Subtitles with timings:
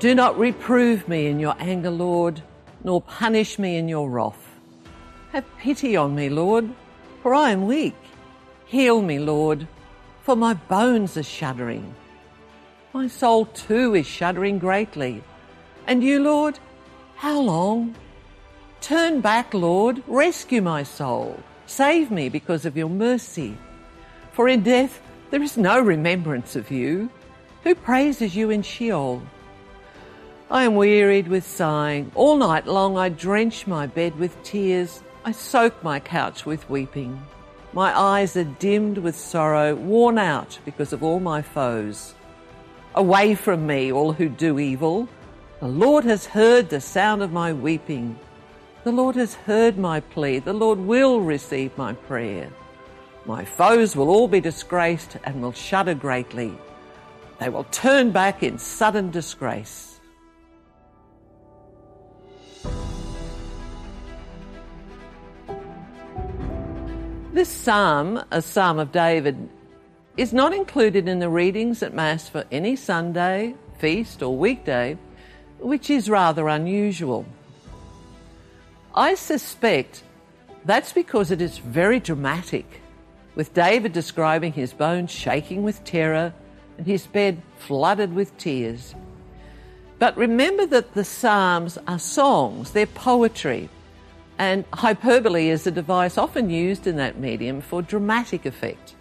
[0.00, 2.40] Do not reprove me in your anger, Lord,
[2.84, 4.60] nor punish me in your wrath.
[5.32, 6.70] Have pity on me, Lord,
[7.20, 7.96] for I am weak.
[8.66, 9.66] Heal me, Lord,
[10.22, 11.96] for my bones are shuddering.
[12.92, 15.24] My soul too is shuddering greatly.
[15.88, 16.60] And you, Lord,
[17.16, 17.96] how long?
[18.80, 21.42] Turn back, Lord, rescue my soul.
[21.66, 23.58] Save me because of your mercy.
[24.30, 27.10] For in death there is no remembrance of you.
[27.64, 29.22] Who praises you in Sheol?
[30.50, 32.10] I am wearied with sighing.
[32.14, 35.02] All night long I drench my bed with tears.
[35.22, 37.20] I soak my couch with weeping.
[37.74, 42.14] My eyes are dimmed with sorrow, worn out because of all my foes.
[42.94, 45.06] Away from me, all who do evil.
[45.60, 48.18] The Lord has heard the sound of my weeping.
[48.84, 50.38] The Lord has heard my plea.
[50.38, 52.48] The Lord will receive my prayer.
[53.26, 56.56] My foes will all be disgraced and will shudder greatly.
[57.38, 59.97] They will turn back in sudden disgrace.
[67.38, 69.48] This psalm, a psalm of David,
[70.16, 74.98] is not included in the readings at Mass for any Sunday, feast, or weekday,
[75.60, 77.24] which is rather unusual.
[78.92, 80.02] I suspect
[80.64, 82.82] that's because it is very dramatic,
[83.36, 86.34] with David describing his bones shaking with terror
[86.76, 88.96] and his bed flooded with tears.
[90.00, 93.68] But remember that the Psalms are songs, they're poetry.
[94.38, 98.94] And hyperbole is a device often used in that medium for dramatic effect.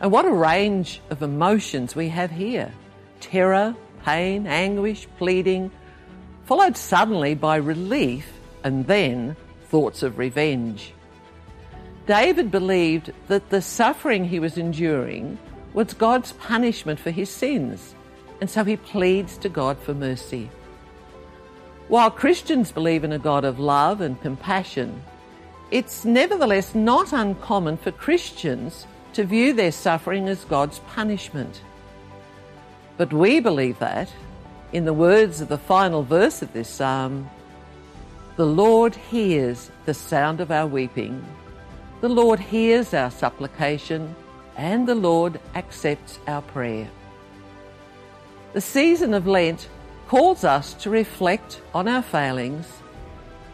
[0.00, 2.72] And what a range of emotions we have here
[3.20, 3.74] terror,
[4.04, 5.70] pain, anguish, pleading,
[6.44, 8.30] followed suddenly by relief
[8.62, 9.36] and then
[9.68, 10.92] thoughts of revenge.
[12.06, 15.38] David believed that the suffering he was enduring
[15.74, 17.94] was God's punishment for his sins,
[18.40, 20.50] and so he pleads to God for mercy.
[21.88, 25.02] While Christians believe in a God of love and compassion,
[25.70, 31.62] it's nevertheless not uncommon for Christians to view their suffering as God's punishment.
[32.98, 34.12] But we believe that,
[34.72, 37.30] in the words of the final verse of this psalm,
[38.36, 41.24] the Lord hears the sound of our weeping,
[42.02, 44.14] the Lord hears our supplication,
[44.56, 46.88] and the Lord accepts our prayer.
[48.52, 49.68] The season of Lent
[50.08, 52.66] calls us to reflect on our failings,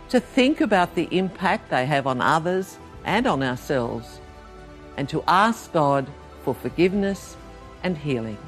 [0.09, 4.21] to think about the impact they have on others and on ourselves,
[4.97, 6.09] and to ask God
[6.45, 7.37] for forgiveness
[7.83, 8.39] and healing.